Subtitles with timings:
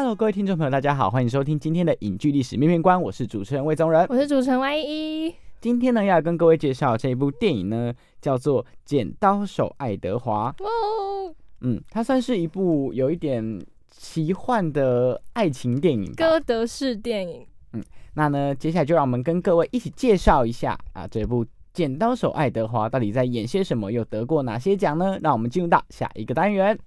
[0.00, 5.34] Hello，各位听众朋友，大家好，欢迎收听今天的影剧历史面面观，我是主持人魏宗仁，我是主持人 Y 一。
[5.60, 7.92] 今天呢，要跟各位介绍这一部电影呢，
[8.22, 10.54] 叫做《剪刀手爱德华》。
[10.64, 17.44] 哦，嗯，它算是一部有一点奇幻的爱情电影，歌德式电影。
[17.72, 17.82] 嗯，
[18.14, 25.18] 那呢，接下来就让我们跟各位一起介绍一下啊，这部《剪刀手爱德华》到底在演些什么，又得过哪些奖呢？
[25.20, 26.78] 让我们进入到下一个单元，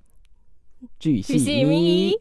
[0.97, 2.13] 巨细迷。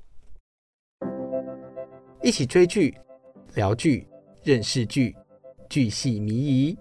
[2.23, 2.95] 一起追剧、
[3.55, 4.07] 聊剧、
[4.43, 5.17] 认识剧，
[5.71, 6.77] 剧系迷疑。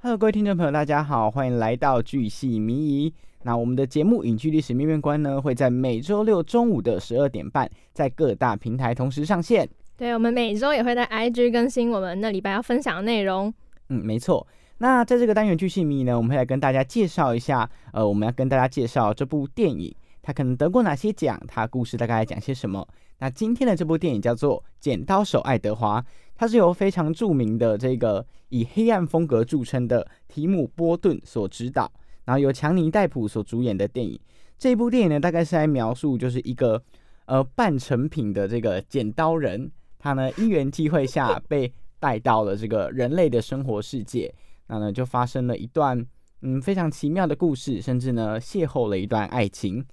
[0.00, 3.14] Hello，各位听众朋友，大家好，欢迎来到剧系迷疑。
[3.44, 9.68] 那我们的节目《影剧历史面面观》呢，会在每周六中午的十二点半，在各大平台同时上线。
[9.96, 13.54] 对，我们每周也会在 IG 更新我们那礼拜要分享的内容。
[13.90, 14.44] 嗯，没错。
[14.78, 22.86] 那在这个单元剧情迷呢，我们会来跟大家介绍一下，呃，我们要跟大家介绍这部电影，它可能得过哪些奖，它故事大概讲些什么。
[23.18, 26.00] 那今天的这部电影叫做《剪刀手爱德华》，
[26.36, 31.90] 它是由非常著名的这个以黑暗风格著称的提姆·波顿所指导，
[32.24, 34.18] 然后由强尼·戴普所主演的电影。
[34.56, 36.80] 这部电影呢，大概是来描述就是一个
[37.26, 39.68] 呃半成品的这个剪刀人，
[39.98, 44.32] 他呢因缘际会下被带到了这个人类的生活世界。
[44.68, 46.06] 那呢，就发生了一段
[46.42, 49.84] 嗯非常奇妙的故事，甚至呢邂逅了一段爱情。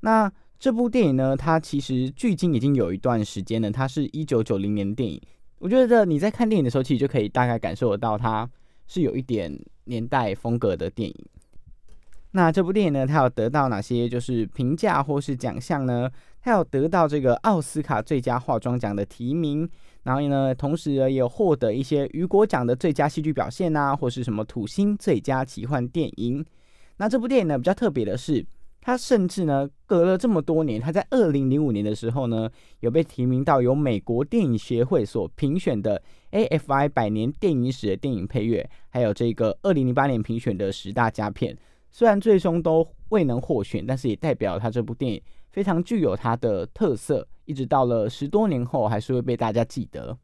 [0.00, 5.20] 那这部电影呢，它其实距今已经有一段时间了，它是一九九零年的电影。
[5.58, 8.48] 我觉得你在看电影的时候，其实就可以大概感受得到，它
[8.86, 11.26] 是有一点年代风格的电影。
[12.32, 16.10] 那这部电影呢，它有得到哪些就是评价或是奖项呢？
[16.40, 19.68] 它有得到这个奥斯卡最佳化妆奖的提名。
[20.02, 26.44] 然后呢，同时呢也获得一些雨果奖的最佳戏剧表现啊，或是什么土星最佳奇幻电影。
[26.96, 28.44] 那这部电影呢比较特别的是，
[28.80, 32.50] 它甚至呢隔了这么多年，它在二零零五年的时候呢，
[32.80, 41.56] 有被提名到由美国电影协会所评选的 AFI 百年电影史的电影配乐，还有这个二零零八年评选的十大佳片。
[41.90, 45.22] 虽然最终都未能获选，但是也代表它这部电影
[45.58, 47.26] 非常具有它的特色。
[47.46, 50.16] 一直到了十多年后，还是会被大家记得。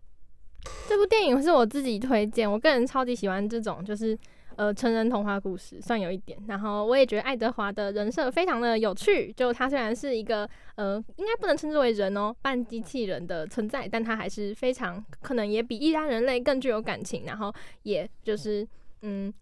[0.89, 4.17] 这部电影是我自己推荐，我个人超级喜欢这种，就是
[4.55, 6.39] 呃成人童话故事，算有一点。
[6.47, 17.25] 然后我也觉得爱德华的人设非常的有趣，就他虽然是一个呃应该不能称之为人哦，半机器人的存在，但他还是非常可能也比一般人类更具有感情。
[17.25, 17.53] 然后
[17.83, 18.65] 也就是，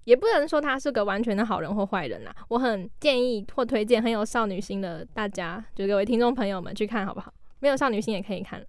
[0.04, 2.34] 也不能说他是个完全的好人或坏人啦。
[2.48, 7.32] 我很建议或推荐很有少女心的大家，就各位听众朋友们去看好不好？
[7.60, 8.64] 没有少女心也可以看。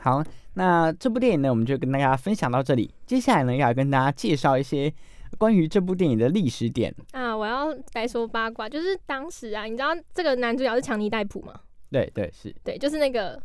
[0.00, 0.22] 好，
[0.54, 2.92] 那这部电影呢，我们就跟大家分享到这里。
[3.06, 4.92] 接下来呢，要跟大家介绍一些
[5.38, 7.36] 关于这部电影的历史点啊。
[7.36, 11.52] 我要该说八卦，就是当时啊，你知道这个男主角是强尼戴普吗？
[11.90, 13.40] 对对是，对，就是那个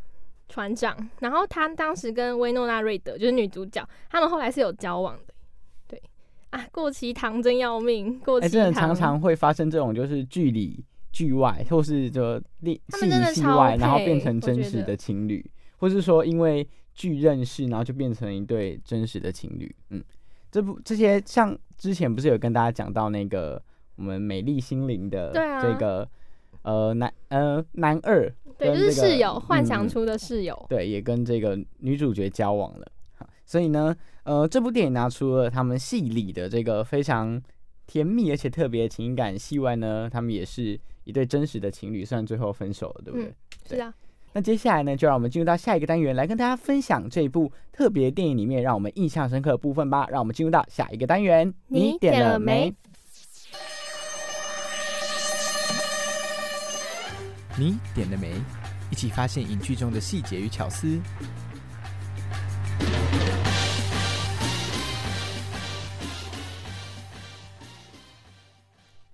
[0.50, 0.95] 船长。
[1.19, 5.33] 然后他当时跟薇诺娜瑞德就是女主角，他们后来是有交往的。
[6.53, 10.83] 对啊，过期糖真要命，过期糖真的常常会发生这种就是距离。
[11.11, 12.81] 剧外，或是就戏
[13.35, 15.45] 戏外，然后变成真实的情侣，
[15.77, 19.75] 或是说因为剧认识，然后就变成一对真实的情侣。
[19.91, 20.03] 嗯，
[20.50, 23.61] 这部这些像之前不是有跟大家讲到那个
[23.95, 26.09] 我们美丽心灵的这个
[26.63, 28.27] 呃男呃男二，
[28.57, 32.88] 对，就是室友幻想出的室友，对，也跟这个女主角交往了。
[33.45, 37.41] 所以呢，呃，这部电影拿出了他们戏里的这个非常
[37.85, 40.79] 甜蜜而且特别的情感，戏外呢，他们也是。
[41.05, 43.33] 一对真实的情侣，虽然最后分手了，对不对？
[43.67, 43.93] 是啊。
[44.31, 50.07] 那接下来呢，就让我们进入到下一个单元，来跟大家分享这一部特别电影里面让我们印象深刻的部分吧。
[50.09, 52.73] 让我们进入到下一个单元，你点了没？
[57.57, 58.31] 你点了没？
[58.89, 60.97] 一起发现影剧中的细节与巧思。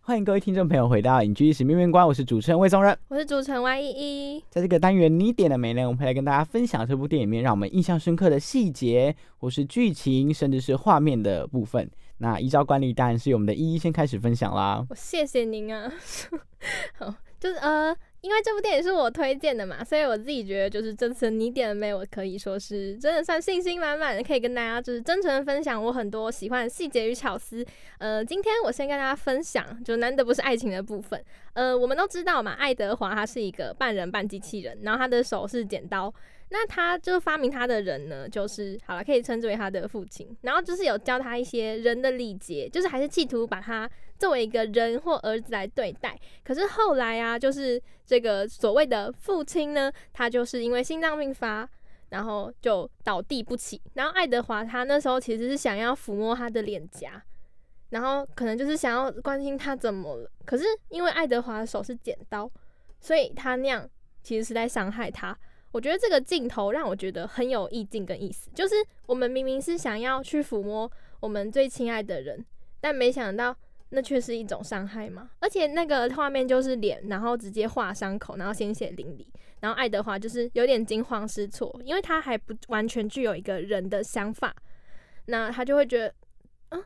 [0.10, 3.90] 欢迎各位听众朋友回到影剧史面面观，我是主持人魏宗仁，我是主持人 Y 依
[4.38, 4.44] 依。
[4.50, 5.86] 在这个单元，你点了没呢？
[5.86, 11.88] 我们会来跟大家分享这部电影里面让我们印象深刻的细节，或是剧情，甚至是画面的部分。
[12.18, 14.84] 那依照惯例，当然是由我们的依依先开始分享啦。
[14.90, 15.94] 我谢谢您啊，
[16.98, 17.96] 好，就是呃。
[18.22, 27.66] 因为这部电影是我推荐的嘛，所以我自己觉得就是这次你点的没，我可以说是真的算信心满满的，可以跟大家就是真诚的分享我很多喜欢的细节与巧思。
[27.98, 31.24] 呃，今天我先跟大家分享，就难得不是爱情的部分。
[31.54, 36.14] 呃，我们都知道嘛，爱德华他是一个半人半机器人，然后他的手是剪刀。
[36.52, 40.36] 那他就发明他的人呢，就是好了，可以称之为他的父亲。
[40.42, 43.88] 然后就是有教他一些人的礼节，就是还是企图把他
[44.18, 46.20] 作为一个人或儿子来对待。
[46.44, 51.70] 可是后来啊，就是这个所谓的父亲呢，他就是因为心脏病发，
[52.10, 53.80] 然后就倒地不起。
[53.94, 57.22] 然后爱德华他那时候其实是想要抚摸他的脸颊，
[57.90, 60.32] 然后可能就是想要关心他怎么了。
[60.46, 62.52] 可是因为爱德华的手是剪刀，
[63.00, 63.88] 所以他那样
[64.24, 65.38] 其实是在伤害他。
[65.72, 68.76] 我觉得这个镜头让我觉得很有意境跟意思，就是
[69.06, 72.44] 我们明明是想要去抚摸我们最亲爱的人，
[72.82, 73.56] 但没想到
[73.90, 75.30] 那却是一种伤害嘛。
[75.40, 79.24] 而且那个画面就是脸，然后直接划伤口，然后鲜血淋漓，
[79.60, 84.56] 然后爱德华就是有点惊慌失措，因为他还不完全具有一个人的想法，
[85.26, 86.14] 那他就会觉得，
[86.70, 86.84] 啊，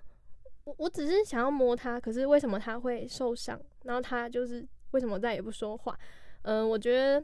[0.65, 3.57] 我我只是想要摸他，可是为什么他会受伤？
[3.83, 5.97] 然后他就是为什么再也不说话？
[6.41, 7.23] 嗯，我觉得。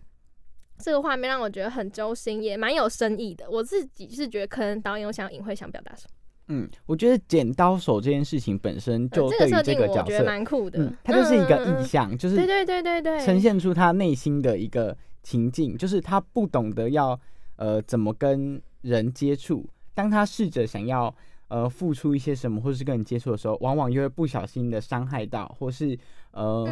[0.84, 3.50] 这个画面让我觉得很揪心，也蛮有深意的。
[3.50, 6.10] 我自己是觉得，可能导演有想隐晦想表达什么。
[6.48, 10.92] 嗯，我觉得剪刀手这件事情本身就对于这个角色蛮酷的。
[11.04, 17.20] 它就是一个意象，就是对对对对对，呈现出他内心的一个情境，就是他不懂得要
[17.58, 21.14] 呃怎么跟人接触，当他试着想要。
[21.50, 25.98] 呃，付出一些什么，或者是跟你接触的时候，往往又会不小心的伤害到，或是
[26.32, 26.66] 呃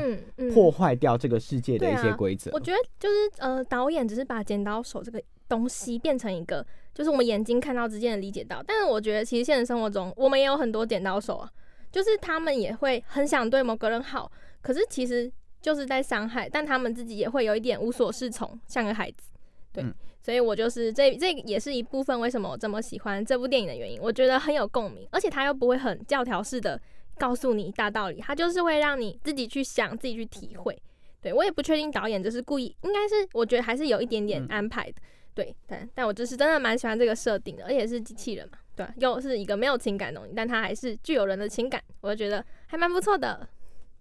[0.53, 2.51] 破坏掉这个世界的一些规则。
[2.53, 8.63] 我觉得就是呃，导演只是把剪刀手这个东西变成一个，就是我们眼睛看到之间的理解到。
[8.65, 11.51] 但是我觉得其实现实生活中，我们也有很多剪刀手啊，
[11.91, 14.31] 就是他们也会很想对某个人好，
[14.61, 19.31] 可是其实就是在伤害，但他们自己也会有一点无所适从，像个孩子。
[19.73, 19.83] 对。
[20.19, 23.97] 所以我就是这这也是一部分为什么我这么喜欢这部电影的原因。
[24.01, 26.77] 我觉得很有共鸣，而且他又不会很教条式的
[27.17, 30.77] 告诉你大道理，他就是会让你自己去想，自己去体会。
[31.21, 34.95] 对我也不确定导演就是故意，应该是我觉得还是有一点点安排的。
[35.33, 43.47] 对，但但我就是真的蛮喜欢这个设定的，而且是机器人嘛，对，又是一个没有情感的东西，但它还是具有人的情感，我就觉得还蛮不错的。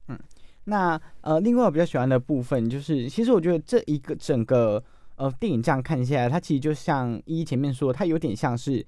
[0.08, 0.18] 嗯，
[0.64, 4.82] 那呃，另外我比较喜欢的部分就是，其实我觉得这一个整个。
[5.16, 8.84] 呃，电影这样看下来，它其实就像一前面说，它有点像是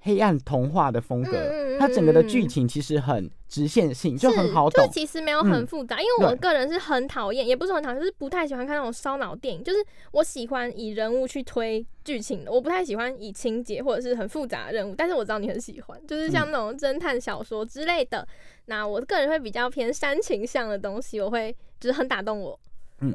[0.00, 1.78] 黑暗童话的风格。
[1.78, 4.86] 它整个的剧情其实很直线性，就很好懂。
[4.86, 9.64] 就其实没有很复杂，因为我个人是很讨厌，也不是很讨厌，就是不太喜欢看那种烧脑电影。
[9.64, 9.78] 就是
[10.12, 14.94] 我喜欢以人物去推剧情的，我不太喜欢以情节或者是很复杂的任务。
[14.94, 18.26] 但是我知道你很喜欢，就是像那种侦探小说之类的。
[18.66, 22.60] 那我个人会比较偏煽情向的东西，我会就是很打动我。
[23.00, 23.12] 嗯。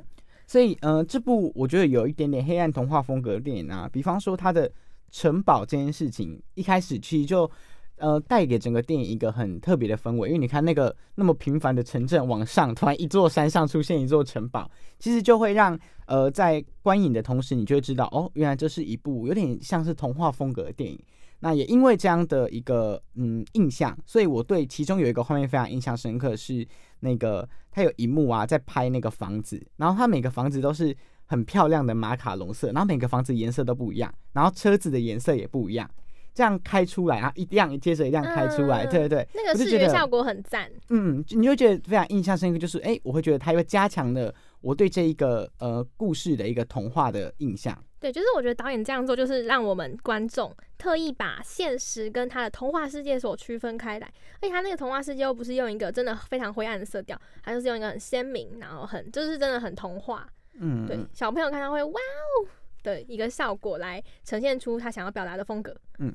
[0.47, 4.71] 所以，呃，这部我觉得有一点点黑暗童话风格的电影啊，比方说它的
[5.11, 7.51] 城堡这件事情，一开始其实就，
[7.97, 10.29] 呃，带给整个电影一个很特别的氛围。
[10.29, 20.97] 因为你看那个那么平凡的城镇往上，突然一座山上出现一座城堡，其实就会让，呃，在观影的同时，你就会知道，哦，原来这是一部有点像是童话风格的电影。
[21.39, 26.67] 那也因为这样的一个嗯印象，所以我对其中有一个画面非常印象深刻，是
[27.01, 35.87] 那个他有一幕啊，在拍那个房子，然后他每个房子都是很漂亮的马卡龙色，然后每个房子颜色都不一样，然后车子的颜色也不一样，
[36.33, 47.77] 这样开出来啊，一辆接着一辆开出来，对对对，那个视觉效果很赞，嗯，你就觉得非常印象深刻，就是哎，我会觉得它又加强了我对这一个呃故事的一个童话的印象。
[47.99, 54.07] 对，就是我觉得导演这样做，就是让我们观众特意把现实跟他的童话世界所区分开来。
[54.35, 60.27] 而且他那个童话世界又不是用一个真的非常灰暗的色调，他就是用一个很鲜明，然后很就是真的很童话。
[60.59, 62.47] 嗯，对，小朋友看到会哇哦
[62.83, 65.75] 的一个效果来呈现出他想要表达的风格。
[65.97, 66.13] 嗯，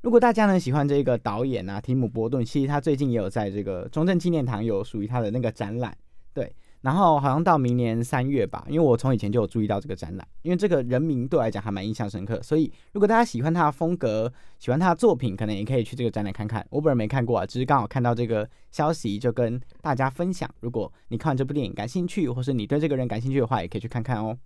[0.00, 5.96] 如果大家呢喜欢这个导演啊，提姆·伯顿，其实他最近也有在这个中正纪念堂有属于他的那个展览。
[6.32, 6.52] 对。
[6.84, 16.64] 然后好像到明年三月吧，因为我从以前就有注意到这个展览，因为这个人名对我来讲还蛮印象深刻，所以如果大家喜欢他的风格，喜欢他的作品，可能也可以去这个展览看看。
[16.68, 20.46] 我本人没看过啊，只是刚好看到这个消息，就跟大家分享。
[20.60, 24.36] 如果你看完这部电影感兴趣，或是你对这个人感兴趣的话，也可以去看看哦。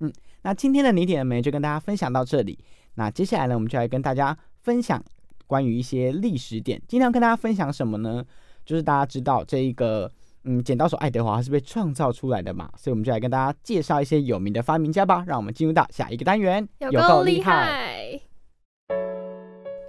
[0.00, 2.58] 嗯，那今天的你点了没就跟大家分享到这里。
[2.96, 5.02] 那接下来呢，我们就来跟大家分享
[5.46, 6.78] 关于一些历史点。
[6.86, 8.22] 今天要跟大家分享什么呢？
[8.66, 10.12] 就是大家知道这一个。
[10.50, 15.22] 嗯，剪刀手爱德华是被创造出来的嘛，所以我们就来跟大家介绍一些有名的发明家吧。
[15.26, 18.18] 让我们进入到下一个单元，有够厉害！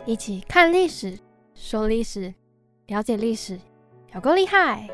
[0.06, 1.18] 一起看历史，
[1.54, 2.34] 说历史，
[2.88, 3.58] 了解历史，
[4.14, 4.86] 有够厉害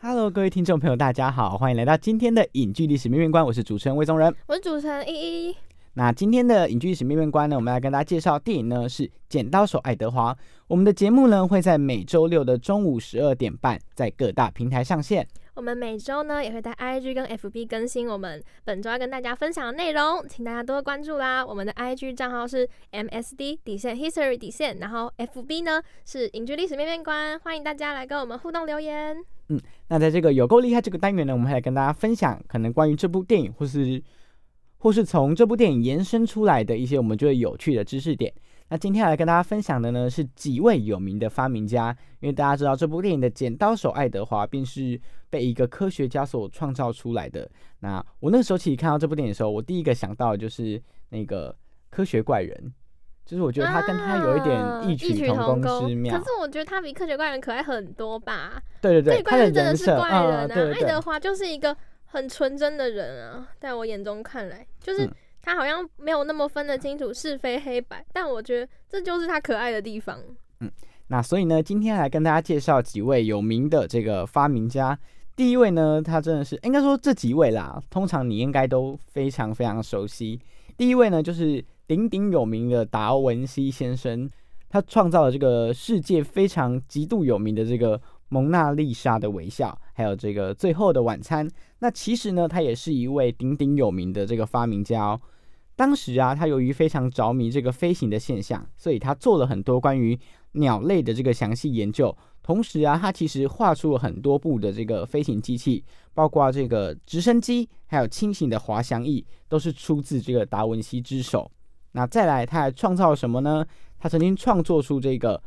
[0.00, 5.56] ！Hello，各位听众朋友，大家好，欢迎来到今天的影剧历史面面观，我是主持人魏宗仁，我是主持人依依。
[5.94, 10.32] 那今天的影剧史面面观呢，我们来跟大家介绍电影呢是《剪刀手爱德华》。
[10.66, 15.28] 我们的节目呢会在每周六的中午十二点半在各大平台上线。
[15.54, 21.44] 我们每周呢也会在 IG 跟 FB 更新我们本周要跟大家分享的内容，请大家多多关注啦。
[21.44, 29.14] 我们的 IG 账号是 MSD 底线 History 底线，然后 FB 呢是影剧历史面面观，欢迎大家来跟我们互动留言。
[29.48, 34.02] 嗯，那在这个有够厉害这个单元呢，我们还来跟大家分享可能关于这部电影或是。
[34.82, 38.32] 或是从这部电影延伸出来的一些我们觉得有趣的知识点。
[38.68, 47.48] 那今天来跟大家分享的呢是几位有名的发明家，因为大家知道这部电影的剪刀手爱德华便是被一个科学家所创造出来的。
[47.78, 51.54] 那我那个时候其实看到这部电影的时候，我第一个想到的就是那个
[51.88, 52.72] 科学怪人，
[53.24, 56.18] 就是我觉得他跟他有一点异曲同工之妙。
[56.18, 58.60] 可是我觉得他比科学怪人可爱很多吧？
[58.80, 60.74] 对对对，怪人真的是怪人啊！
[60.74, 61.76] 爱德华就是一个。
[62.12, 65.08] 很纯真的人啊，在我眼中看来，就是
[65.40, 70.20] 他好像没有那么分得清楚是非黑白，但我觉得这就是他可爱的地方。
[70.60, 70.70] 嗯，
[71.06, 74.96] 那所以呢，今天来跟大家介绍几位有名的这个发明家。
[75.34, 80.38] 第一位呢，他真的是应该说这几位啦，通常你应该都非常非常熟悉。
[80.76, 84.30] 第一位呢，就是鼎鼎有名的达文西先生，
[84.68, 87.98] 他创造了这个世界非常极度有名的这个。
[88.32, 91.46] 蒙娜丽莎的微笑，还有这个最后的晚餐。
[91.80, 95.20] 那其实呢，他也是一位鼎鼎有名的这个发明家哦。
[95.76, 100.18] 当时啊，他由于非常着迷这个飞行的现象，所以他做了很多关于
[100.52, 102.16] 鸟类的这个详细研究。
[102.42, 105.84] 同时啊，他其实画出了很多部的这个飞行机器，
[106.14, 111.50] 包括这个直升机，还有轻型的滑翔翼，都是出自这个达文西之手。
[111.92, 113.62] 那再来，他还创造了什么呢？
[113.98, 115.42] 他曾经创作出这个。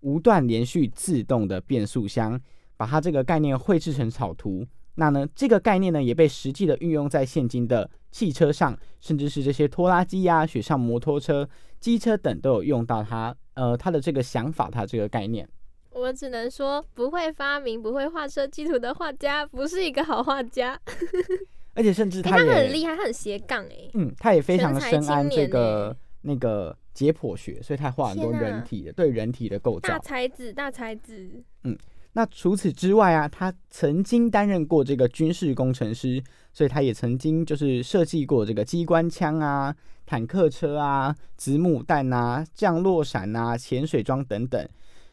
[0.00, 2.40] 无段连续自动的变速箱，
[2.76, 4.66] 把它这个概念绘制成草图。
[4.94, 13.34] 那呢，这个概念呢，也被实际的运用在现今的汽车上，甚至是这些拖拉机呀、雪上摩托车、机车等都有用到它。
[13.54, 15.48] 呃，它的这个想法，它这个概念。
[15.90, 20.78] 我只能说，不会发明、不会画设计图的画家，不是一个好画家。
[21.74, 23.90] 而且，甚至他很厉害，他很斜杠哎。
[23.94, 26.76] 嗯，他也非常深谙这个那个。
[26.98, 29.90] 解剖学，所以他画很多人体的，对人体的构造。
[29.90, 31.30] 大才子，大才子。
[31.62, 31.78] 嗯，
[32.14, 36.20] 那除此之外啊，他曾经担任过这个军事工程师，
[36.52, 39.72] 所以他也曾经就是设计过这个机关枪啊、
[40.06, 44.68] 坦克车啊、子母弹啊、降落伞啊、潜水装等等，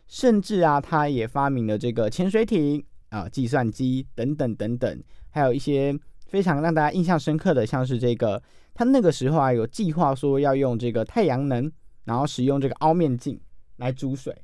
[0.07, 8.41] 甚至啊，他也发明了这个潜水艇啊、计算机等等等等，还有一些非常让大家印象深刻的，像是这个。
[8.75, 11.71] 他那个时候啊，有计划说要用这个太阳能，
[12.03, 13.39] 然后使用这个凹面镜
[13.77, 14.35] 来煮水。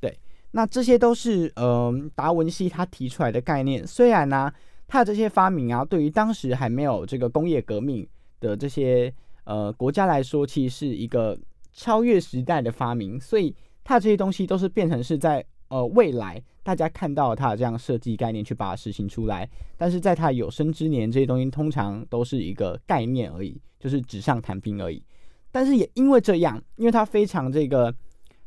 [0.00, 0.18] 对，
[0.52, 3.86] 那这些都是呃达文西他提出来的概念。
[3.86, 4.50] 虽然呢，
[4.88, 8.08] 他的这些发明啊，对于当时还没有这个工业革命
[8.40, 9.12] 的这些
[9.44, 11.38] 呃国家来说，其实是一个
[11.74, 13.20] 超越时代的发明。
[13.20, 15.44] 所以，他这些东西都是变成是在。
[15.72, 25.02] 呃，未来大家看到他的这样设计概念，去把它实行出来，但是在他有生之年，这些东西通常都是一个概念而已，就是纸上谈兵而已。
[25.50, 27.94] 但是也因为这样，因为他非常这个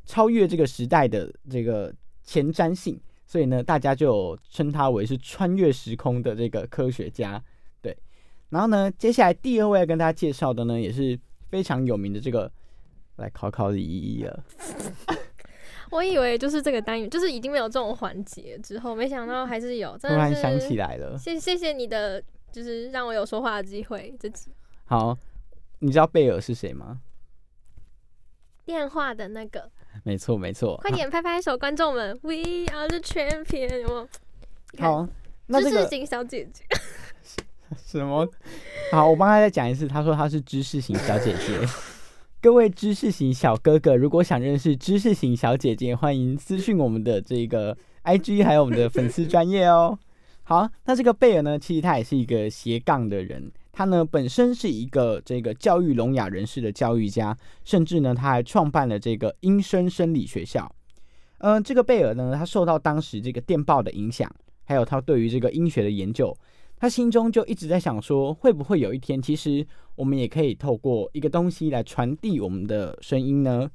[0.05, 1.93] 超越这个时代的这个
[2.23, 7.43] 前瞻性，所以呢，大家就称他为是穿越时空的这个科学家。
[7.81, 7.95] 对，
[8.49, 11.19] 然后呢，接下来第二位要跟大家介绍的呢，也是
[11.49, 12.51] 非常有名的这个，
[13.17, 14.43] 来考考李依依了。
[15.91, 19.97] 我以为就是这个单元，就是已经没有这种环节之后，没想到还是有。
[19.97, 24.13] 突然想起来了，谢谢谢你的，就是让我有说话的机会。
[24.19, 24.49] 这次
[24.85, 25.17] 好，
[25.79, 26.99] 你知道贝尔是谁吗？
[28.65, 29.69] 电话的那个。
[30.03, 33.79] 没错没错，快点拍拍手，观众们，We are the champion！
[33.79, 34.07] 有
[34.77, 35.07] 好，
[35.47, 36.63] 那知识型小姐姐。
[37.77, 38.27] 什么？
[38.91, 39.87] 好，我帮他再讲一次。
[39.87, 41.59] 他说他是知识型小姐姐。
[42.45, 49.97] 各位知识型小哥哥，如果想认识知识型小姐姐，欢迎私讯我们的这个 IG，还有我们的粉丝专业哦。
[50.45, 60.71] 好，那这个贝尔呢，其实他也是一个斜杠的人，他呢本身是一个这个教育聋哑人士的教育家，甚至呢他还创办了这个音声生理学校。
[61.39, 64.31] 嗯，这个贝尔呢，他受到当时这个电报的影响，
[64.65, 66.31] 还有他对于这个音学的研究，
[66.77, 69.65] 他心中就一直在想说，会不会有一天，其实
[69.95, 73.69] 我们也可以透过一个东西来传递我们的声音呢？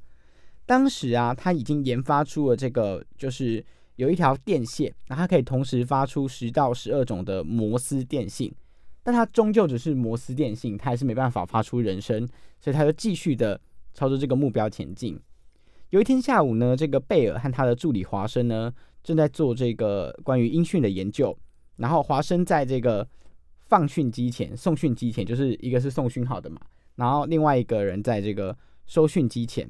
[0.65, 3.63] 当时啊，他已经研发出了这个，就是
[3.95, 8.53] 有一条电线，那它可以同时发出十到十二种的摩斯电信，
[9.03, 12.25] 但它终究只是摩斯电信，它还是没办法发出人声，
[12.59, 13.59] 所以他就继续的
[13.93, 15.19] 朝着这个目标前进。
[15.89, 18.71] 有一天下午呢，这个贝尔和他的助理华生呢，
[19.03, 21.37] 正在做这个关于音讯的研究。
[21.77, 23.07] 然后华生在这个
[23.67, 26.59] 放讯机前、送讯机前，就是一个是送讯号的嘛，
[26.95, 29.69] 然后另外一个人在这个收讯机前。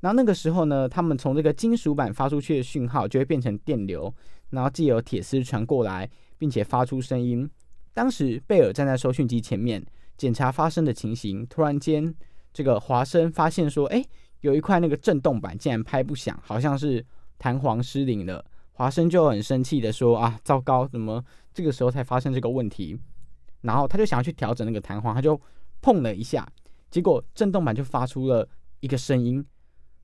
[0.00, 4.12] 然后那个时候呢，他们从这个金属板发出去的讯号就会变成电流，
[4.50, 7.48] 然后既有铁丝传过来，并且发出声音。
[7.92, 9.84] 当时贝尔站在收讯机前面
[10.16, 12.14] 检查发生的情形，突然间，
[12.52, 14.04] 这个华生发现说：“哎。”
[14.44, 17.02] 有一块那个震动板竟然拍不响，好像是
[17.38, 18.44] 弹簧失灵了。
[18.74, 22.96] 华生就很生气的说：“啊，糟糕，怎么这个时候才发生这个问题？”
[23.62, 25.40] 然后他就想要去调整那个弹簧，他就
[25.80, 26.46] 碰了一下，
[26.90, 28.48] 结果震动板就发出了
[28.80, 29.44] 一个声音。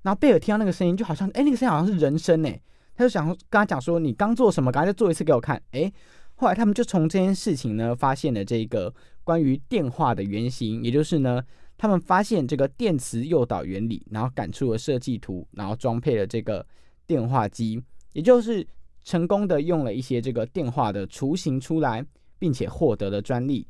[0.03, 2.61] 然后贝尔听到那个声音，就好像哎，那个声音好像是人声哎，
[2.95, 4.73] 他就想跟他讲说：“你刚做什么？
[4.73, 5.93] 赶快再做一次给我看。”哎，
[6.37, 11.43] 后来他们就从这件事情呢，发现了这个关于电话的原型，也就是呢。
[11.83, 16.67] 他们发现这个电磁诱导原理，然后赶出了设计图，然后装配了这个
[17.07, 18.67] 电话机，也就是
[19.05, 22.05] 成功的用了一些这个电话的雏形出来，
[22.39, 23.67] 并且获得了专利。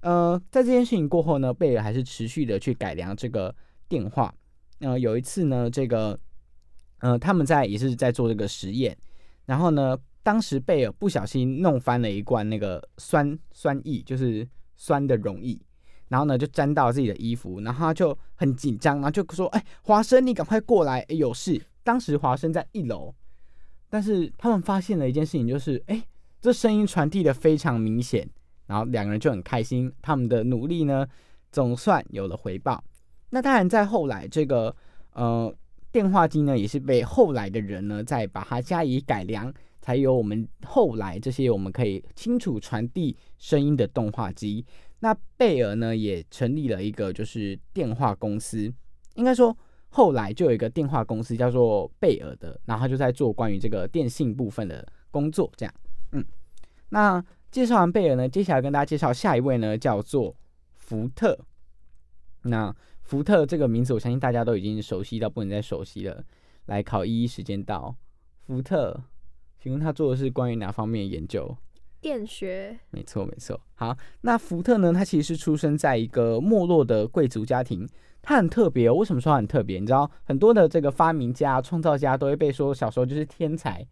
[0.00, 3.54] 呃，在这件事情过后呢，贝尔还是持续的去改良这个
[3.88, 4.34] 电话。
[4.80, 6.18] 呃，有一次呢，这个
[7.00, 8.96] 呃他们在也是在做这个实验，
[9.46, 14.46] 然后呢，当时贝尔不小心弄翻了一罐那个酸酸液，就是
[14.76, 15.58] 酸的溶液。
[16.08, 23.12] 然后呢，就沾到自己的衣服，然后他就很紧张，然后就说：“哎，华生，你赶快过来，有事。”当时华生在一楼，
[23.94, 26.02] 但是他们发现了一件事情，就是哎，
[26.40, 28.28] 这声音传递的非常明显，
[28.66, 31.06] 然后两个人就很开心，他们的努力呢
[31.52, 32.82] 总算有了回报。
[33.30, 34.74] 那当然，在后来这个
[35.12, 35.54] 呃
[35.92, 44.66] 电话机呢，也是被后来的人呢再把它加以改良，才有我们后来这些我们可以清楚传递声音的动画机。
[44.98, 48.74] 那贝尔呢，也成立了一个就是电话公司，
[49.14, 49.56] 应该说
[49.94, 55.72] 后来就有一个电话公司叫做贝尔的，然后就在做关于这个电信部分的工作，这样，
[56.10, 56.24] 嗯，
[56.88, 60.34] 那介绍完贝尔呢，接下来跟大家介绍下一位呢，叫做
[60.72, 61.38] 福特。
[62.42, 66.24] 那福特这个名字，我相信大家都已经熟悉到不能再熟悉了。
[66.66, 67.94] 来考一一时间到，
[68.44, 69.00] 福特，
[69.60, 71.56] 请问他做的是关于哪方面研究？
[72.04, 73.58] 电学，没错没错。
[73.76, 74.92] 好，那福特呢？
[74.92, 77.88] 他其实是出生在一个没落的贵族家庭，
[78.20, 78.90] 他很特别。
[78.90, 79.80] 为什么说他很特别？
[79.80, 83.82] 你知道，很多的这个发明家、创造家都会被说小时候就是天才，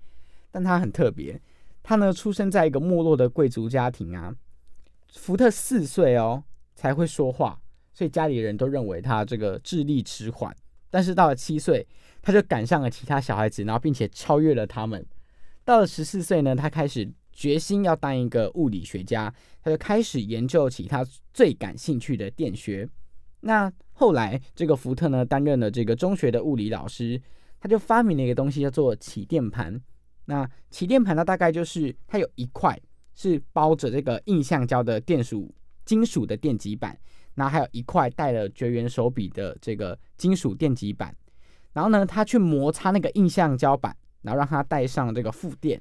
[0.51, 1.41] 但他很特别。
[1.83, 4.37] 他呢，出生在一个没落的贵族家庭啊。
[5.15, 6.45] 福特四岁哦
[6.75, 7.59] 才会说话，
[7.95, 10.55] 所以家里人都认为他这个智力迟缓。
[10.91, 11.89] 但是到了七岁，
[12.21, 15.03] 他就赶上了其他小孩子，然后并且超越了他们。
[15.65, 17.11] 到了十四岁呢，他开始。
[17.33, 22.89] 决心要当一个物理学家，他就开始研究起他最感兴趣的电学。
[23.41, 27.21] 那后来，这个福特呢担任了这个中学的物理老师，
[27.59, 29.81] 他就发明了一个东西叫做起电盘。
[30.27, 32.79] 那起电盘呢，大概就是它有一块
[33.15, 35.53] 是包着这个硬橡胶的电属
[35.85, 36.97] 金属的电极板，
[37.35, 41.15] 然后还有一块带了绝缘手柄的这个金属电极板。
[41.73, 45.81] 然后呢，他去摩擦那个硬橡胶板，然后让它带上这个负电。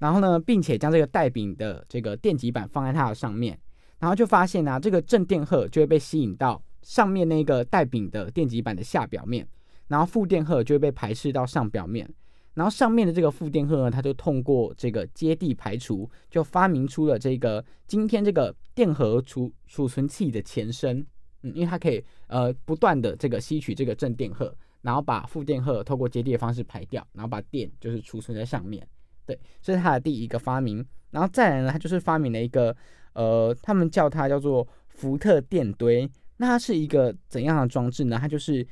[0.00, 3.56] 然后呢，并且将这个带柄的这个电极板放在它的上面，
[3.98, 9.46] 然后就发现呢，这个正电荷就会被吸引到上面那个带柄的电极板的下表面，
[9.88, 12.08] 然后负电荷就会被排斥到上表面，
[12.54, 21.06] 然后上面的这个负电荷呢，它就通过这个接地排除，就发明出了这个今天这个电荷储储存器的前身，
[21.42, 28.88] 嗯，因为它可以呃不断的这个吸取这个正电荷，然后把负电荷透过接地的方式排掉，然后把电就是储存在上面。
[29.26, 32.76] 对，这是他的第一个发明，然后再来呢，他就是发明了一个，
[33.12, 36.10] 呃，他们叫它叫做福特电堆。
[36.38, 38.16] 那它是一个怎样的装置呢？
[38.18, 38.66] 它就是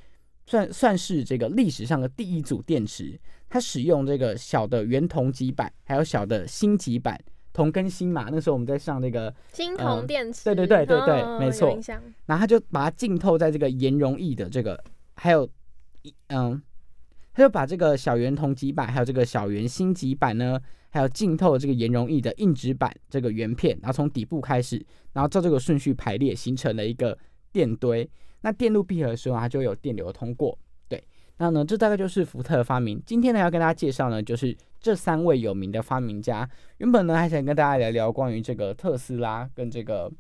[0.47, 3.21] 算算是这个历史上的第一组电池。
[3.51, 7.19] 它使用这个小的圆铜极板，还有小的锌极板，
[7.53, 8.29] 铜跟锌嘛。
[8.31, 11.79] 那时候我们在上那个锌铜电池，对对对对对，没错。
[12.25, 14.83] 然后他就把它浸透在这个盐溶液的这个
[15.15, 15.47] 还有
[16.03, 16.61] 一嗯，
[17.39, 27.17] 他就把这个小圆铜极板，还有这个小圆锌极板呢，还有浸透这个岩溶液的硬纸板这个圆片，然后从底部开始，然后照这个顺序排列，形成了一个
[27.53, 28.11] 电堆。
[28.41, 30.59] 那电路闭合的时候，它就有电流通过。
[30.89, 31.01] 对，
[31.37, 33.01] 那呢，这大概就是福特的发明。
[33.07, 36.49] 今天呢，要跟大家介绍呢，就是这三位有名的发明家。
[36.79, 40.11] 原本呢，还想跟大家聊聊关于这个特斯拉跟这个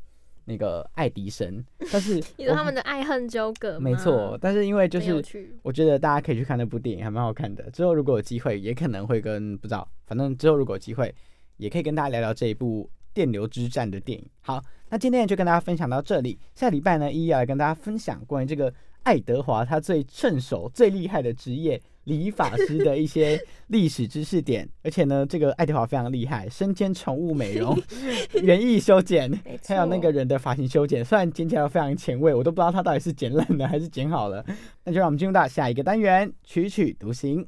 [0.48, 4.36] 那个爱迪生，但是 你说他们的爱恨纠葛，没错。
[4.40, 5.22] 但是因为就是
[5.62, 7.70] 我觉得大家可以去看那部电影，还蛮好看的。
[7.70, 11.14] 之后如果有机会，也可能会跟不知道，反正之后如果有机会，
[11.58, 14.26] 也可以跟大家聊聊这一部电流之战的电影。
[14.40, 14.64] 好。
[14.90, 24.68] 那今天就跟大家分享到这里，下礼拜呢，一一来跟大家分享关于这个爱德华他最趁手、最厉害的职业理发师的一些历史知识点。
[24.82, 27.78] 而且呢，这个爱德华非常厉害，身兼宠物美容、
[28.42, 29.30] 园艺修剪，
[29.66, 31.04] 还有那个人的发型修剪。
[31.04, 34.44] 虽然剪起来非常前卫，我都不知道他到底是剪烂了还是剪好了。
[34.84, 37.46] 那就让我们进入到下一个单元，曲曲独行。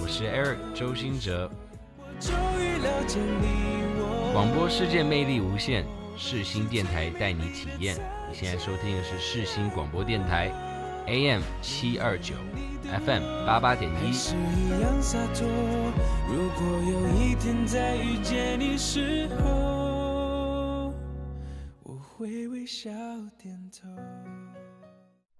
[0.00, 1.48] 我是 Eric 周兴哲。
[4.32, 5.84] 广播世界魅力无限，
[6.16, 7.96] 世新电台带你体验。
[8.30, 10.52] 你现在收听的是世新广播电台
[11.06, 12.34] ，AM 七二九
[12.84, 14.12] ，FM 八八点一。
[16.30, 20.92] 如果有一天再遇见你时候，
[21.82, 22.90] 我会微笑
[23.42, 23.88] 点头。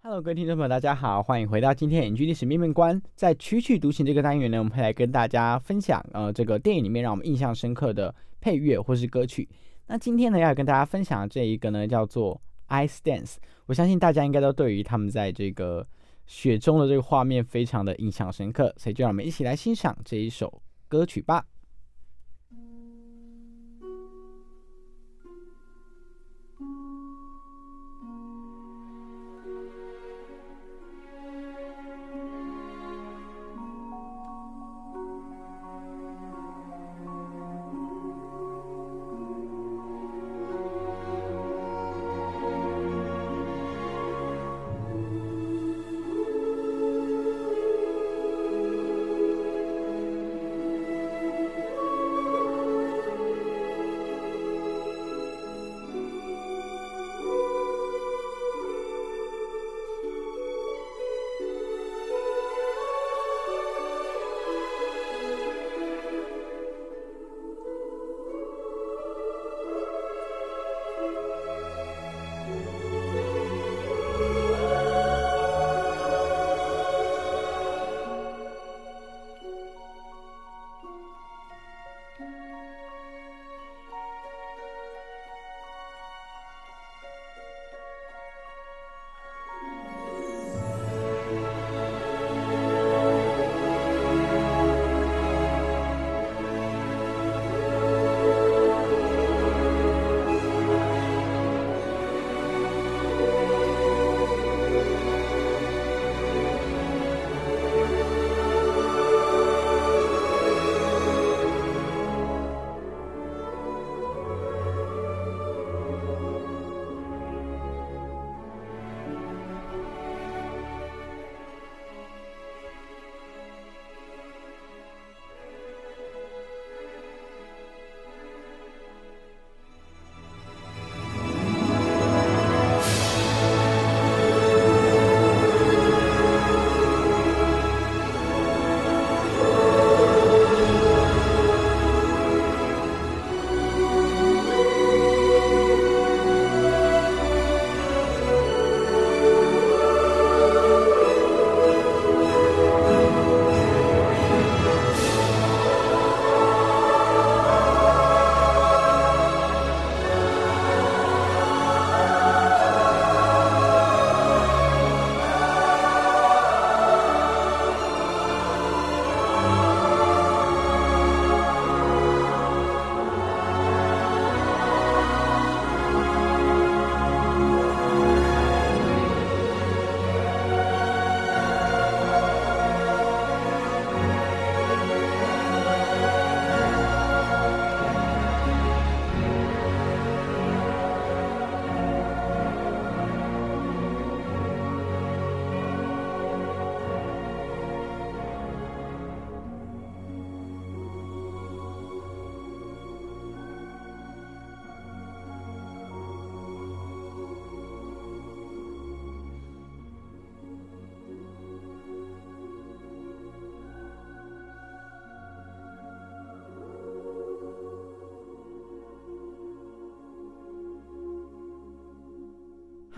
[0.03, 2.99] Hello，各位听众朋友，大家好，欢迎回到今天影剧历史面面观。
[3.15, 9.47] 在曲曲独行这个单元呢，我们会来跟大家分享，呃，这个电影里面让我们印象深刻的配乐或是歌曲。
[9.89, 12.35] 那今天呢，要跟大家分享这一个呢，叫做
[12.69, 13.35] 《I Stance，》。
[13.67, 15.87] 我相信大家应该都对于他们在这个
[16.27, 21.45] 雪中的这个画面非常的印象深刻，所以就让我们一起来欣赏这一首歌曲吧。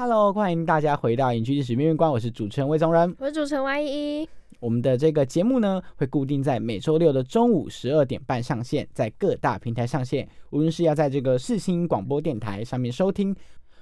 [0.01, 3.15] Hello，欢迎大家回到影剧历史面面观，我是主持人魏宗仁。
[3.19, 10.27] 我是主持人 Y 一，我们的这个节目呢，会固定在每周六的中午十二点半上线，在各大平台上线。
[10.53, 13.37] 无论是要在这个世新广播电台上面收听，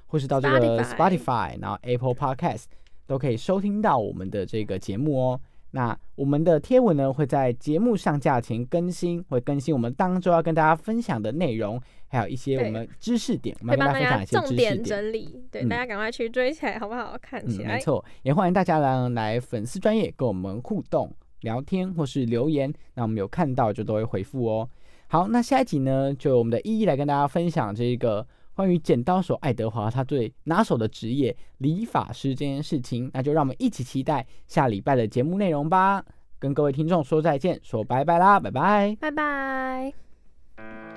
[0.06, 2.64] 或是到这个 Spotify Spotify，然后 Apple Podcast
[3.06, 5.40] 都可以收听到我们的这个节目哦。
[5.70, 15.02] 那我们的贴文呢，会在节目上架前更新，会更新我们当周要跟大家分享的内容，还有一些我们知识点，我们会帮大家要跟大家分享一些重点知识点。
[15.02, 17.16] 整理，对，嗯大家赶快去追起来，好不好？
[17.20, 17.74] 看嗯，起来。
[17.74, 24.68] 没错，也欢迎大家来来粉丝专业跟我们互动、聊天或是留言，那我们有看到就都会回复哦。
[25.08, 28.26] 好，那下一集呢，就我们的一一来跟大家分享这个
[28.58, 36.04] 关于剪刀手爱德华他最拿手的职业理发师这件事情，那就让我们一起期待下礼拜的节目内容吧。
[36.40, 38.96] 跟各位听众说再见，说拜拜啦，拜拜。
[38.98, 40.87] 拜拜。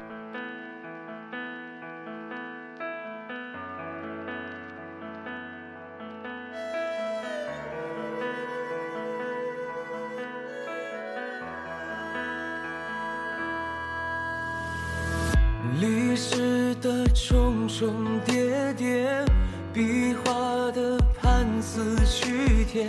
[17.82, 19.26] 重叠叠，
[19.74, 22.86] 壁画的盘丝曲帖，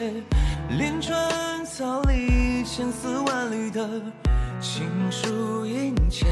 [0.69, 3.89] 连川草里千丝万缕的
[4.61, 6.27] 情书殷切。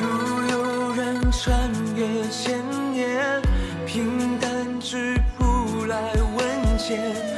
[0.00, 2.58] 如有人穿越千
[2.90, 3.42] 年，
[3.86, 7.33] 平淡质朴来问笺，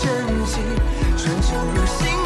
[0.00, 0.60] 真迹，
[1.16, 2.23] 传承入心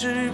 [0.00, 0.30] 是